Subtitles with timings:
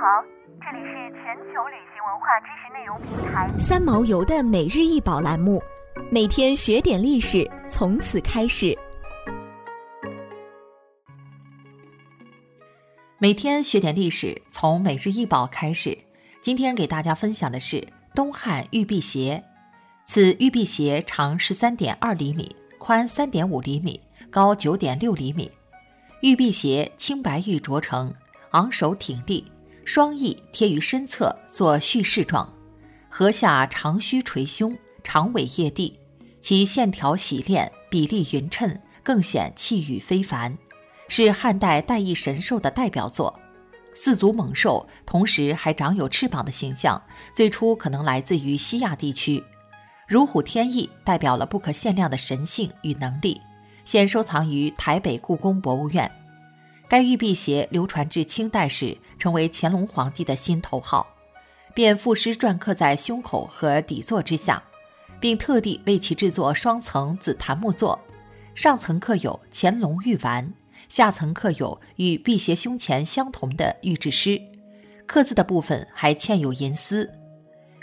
[0.00, 0.22] 好，
[0.60, 5.60] 这里是全球旅行文化知识内容平台三毛游的每日一宝栏目，
[6.08, 8.78] 每天学点历史，从此开始。
[13.18, 15.98] 每天学点历史，从每日一宝开始。
[16.40, 17.84] 今天给大家分享的是
[18.14, 19.42] 东汉玉璧鞋。
[20.04, 25.50] 此玉璧鞋长十三点二厘米，宽三点五厘米，高九点六厘米。
[26.22, 28.14] 玉璧鞋青白玉琢成，
[28.52, 29.44] 昂首挺立，
[29.88, 32.52] 双翼贴于身侧做蓄势状，
[33.08, 35.98] 颌下长须垂胸，长尾曳地，
[36.40, 40.58] 其线条洗练，比例匀称，更显气宇非凡，
[41.08, 43.40] 是汉代带翼神兽的代表作。
[43.94, 47.02] 四足猛兽，同时还长有翅膀的形象，
[47.32, 49.42] 最初可能来自于西亚地区。
[50.06, 53.40] 如虎添翼，代表了不可限量的神性与能力。
[53.86, 56.12] 现收藏于台北故宫博物院。
[56.88, 61.06] 该玉辟邪流传至清代时，成为乾隆皇帝的心头好，
[61.74, 64.62] 便赋诗篆刻在胸口和底座之下，
[65.20, 67.98] 并特地为其制作双层紫檀木座，
[68.54, 70.52] 上层刻有乾隆玉丸，
[70.88, 74.40] 下层刻有与辟邪胸前相同的玉制诗，
[75.06, 77.10] 刻字的部分还嵌有银丝。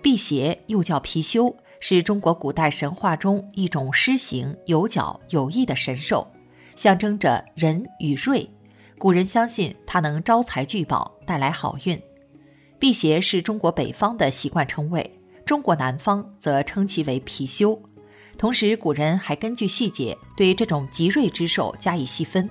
[0.00, 1.54] 辟邪又叫貔貅。
[1.84, 6.24] 是中国古代神话中一种狮形、有角、有翼的神兽，
[6.76, 8.48] 象征着仁与瑞。
[9.02, 12.00] 古人相信它能招财聚宝，带来好运。
[12.78, 17.76] 辟邪是中国北方的习惯称谓，中国南方则称其为貔貅。
[18.38, 22.48] 同时，古人还根据细节对这种吉瑞之兽加以细分：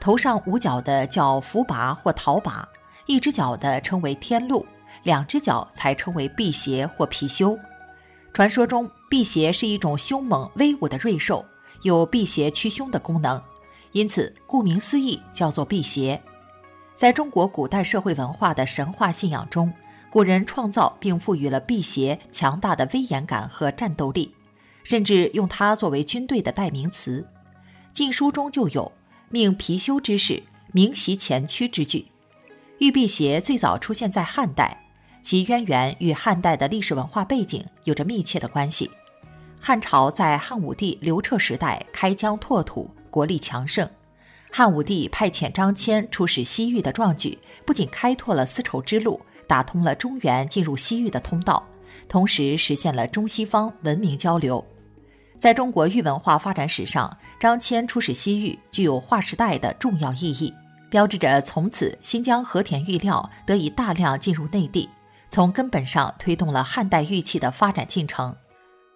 [0.00, 2.66] 头上五角的叫福拔或桃拔，
[3.04, 4.64] 一只脚的称为天禄，
[5.02, 7.58] 两只脚才称为辟邪或貔貅。
[8.32, 11.44] 传说中，辟邪是一种凶猛威武的瑞兽，
[11.82, 13.38] 有辟邪驱凶的功能，
[13.92, 16.20] 因此顾名思义叫做辟邪。
[16.94, 19.72] 在中国古代社会文化的神话信仰中，
[20.10, 24.34] 古人创造并赋予了辟邪强大的威严感和战斗力，
[24.84, 27.26] 甚至用它作为军队的代名词。
[27.92, 28.92] 《晋书》中就有
[29.30, 32.06] “命貔貅之事，明袭前驱”之句。
[32.78, 34.78] 玉辟邪最早出现在汉代。
[35.22, 38.90] 其渊源与汉代的历史文化背景有着密切的关系。
[39.60, 43.88] 汉朝在汉武帝刘彻时代开疆拓土，国力强盛。
[44.50, 51.64] 汉武帝派遣张骞出使西域的壮举，不仅开拓了丝绸之路，打通了中原进入西域的通道，
[52.08, 54.66] 同时实现了中西方文明交流。
[55.36, 60.52] 在中国玉文化发展史上，张骞出使西域具有划时代的重要意义，
[60.90, 64.88] 标志着从此新疆和田玉料得以大量进入内地。
[65.30, 68.36] 从根本上推动了汉代玉器的发展进程。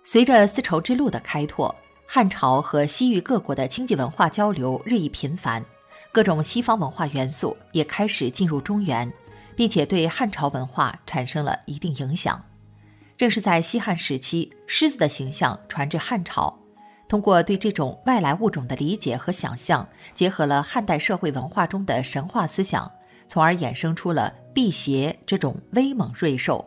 [0.05, 1.75] 随着丝绸之路的开拓，
[2.07, 5.65] 汉朝和西域各国的经济文化交流日益频繁，
[6.13, 9.13] 各种西方文化元素也开始进入中原，
[9.55, 12.43] 并且对汉朝文化产生了一定影响。
[13.17, 16.59] 正是在西汉时期，狮子的形象传至汉朝，
[17.09, 22.91] 通过对这种外来物种的理解和想象，结合了汉代社会文化中的神话思想。
[23.29, 26.65] 从而衍生出了辟邪这种威猛瑞兽。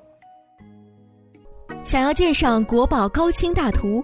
[1.86, 4.04] 想要鉴赏国宝高清大图，